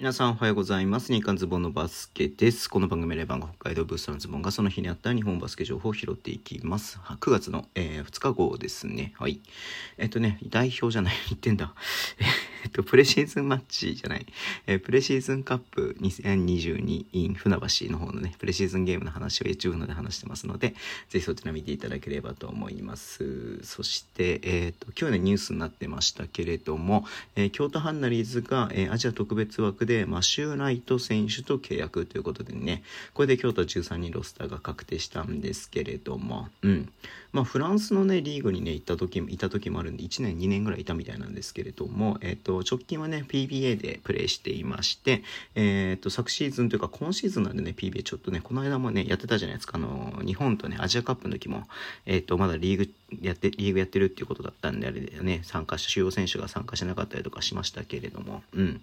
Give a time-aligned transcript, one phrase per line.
[0.00, 1.12] 皆さんおはようございます。
[1.12, 2.70] 日刊ズボンのバスケです。
[2.70, 7.00] この番組レバンが北海道ブースターのズボンがその日にあった日本バスケ情報を拾っていきます。
[7.02, 9.12] 9月の、えー、2日号ですね。
[9.18, 9.40] はい。
[9.96, 11.74] えっとね、代表じゃない、言ってんだ。
[12.64, 14.26] えっと、プレシーズンマッチじゃない、
[14.66, 20.74] えー、プレシーズンカップ2022 in 船橋の方のね、プレシーズンゲームの話を YouTube ので話してますので、
[21.08, 23.62] ぜひそちら見ていただければと思います。
[23.64, 27.04] そして、えっ、と、今日ね、ニュースになってましたけれども、
[27.36, 32.82] えー、京都ハンナリーズが、えー、アジア特別枠でマシューライト選手と契約ということでね、
[33.14, 36.88] これで京都13人ロスターが確定したんですけれども、うん。
[37.32, 45.22] まあ、フランスのね、リーグにね、行った時も、いた時もあるんで、1年、2年ぐらいいたみたいなんですけれども、え、ー、と直近はね、PBA でプレイしていまして、
[45.54, 51.68] えっ、ー、と、昨シーズンというか、今シーズンなんでね、PBA ちょっとね、この間もね、やってたじゃないですか、あの、日本とね、アジアカップの時も、
[52.06, 52.90] えっ、ー、と、まだリーグ
[53.20, 58.80] やって、リーグやってるっていうことだったんで、あれだよね、参加し、主要選手が参加しなかったりとかしましたけれども、うん。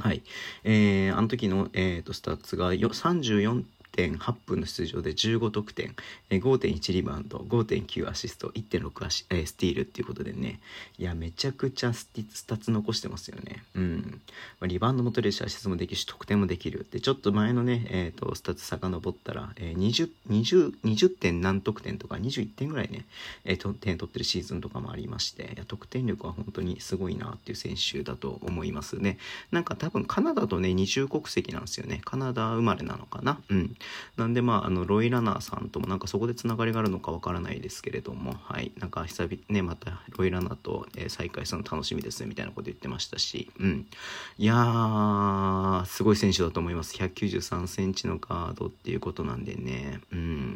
[0.00, 0.22] はい。
[0.64, 3.64] えー、あの時の、えーと、スタッツが34.5
[3.98, 5.94] 1.8分の出場で15得点、
[6.30, 10.60] え5.1リバウンド、5.9アシスト、1.6アシ、えスティールっていうことでね、
[10.98, 13.64] いや、めちゃくちゃスティスタッツ残してますよね。
[13.74, 14.20] うん。
[14.60, 16.86] まあ、リバウンドも取れるし、アシストもできるし、得点もできる。
[16.90, 23.04] で、ちょっと前のね、えっ、ー、と、スタッツ遡ったら、えー、20、20、20点何得点とか21点ぐらいね、
[23.44, 29.18] えー、点取ってるシーズンとかもありまして、いや得点力は本当にすごいなっていう選手だと思いますね。
[29.50, 32.00] なんか多分カナダとね、二重国籍なんですよね。
[32.04, 33.40] カナダ生まれなのかな？
[33.48, 33.76] うん。
[34.16, 38.72] なんでまああのロイ・ラナーさんともなんかそこでつながりがあるのかわからないですけれどもはい。
[38.78, 43.86] なんか久々ねまたロイ・ラナーと、え再会するの楽しみですみたいなこと言ってましたしうん。
[44.38, 46.96] いやーすごい選手だと思います。
[46.96, 50.00] 193センチのガードっていうことなんでね。
[50.12, 50.47] うん。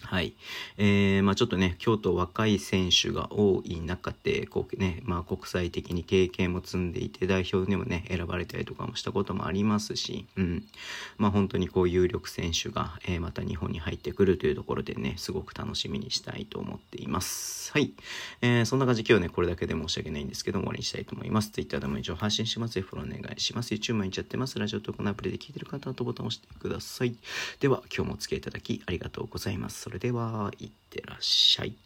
[0.00, 0.34] はい。
[0.78, 10.64] えー、まあちょっとね、京都若い選手が多い中で、こうね、まあ国際的に経験も積んでいて、代表にもね、選ばれたりとかもしたこともありますし、うん。
[11.18, 17.72] まあ本当にこう有力選手が、えー、また日本に入ってくるというところでね、すごく楽しみにしたいと思っています。
[17.72, 17.92] はい。
[18.40, 21.50] えー、そんな感じ今日ね、これだけで申し訳ないんですけども、終わりにしたいと思います。
[21.50, 22.80] Twitter でも一応配信します。
[22.80, 23.72] フォローお願いします。
[23.72, 24.58] YouTube 毎日やってます。
[24.58, 27.14] ラジオトークのアプリで聞いてる方はとボタンを押してください。
[27.60, 29.81] では、今日もお付き合いいただきありがとうございます。
[29.82, 31.76] それでは、いってらっしゃい。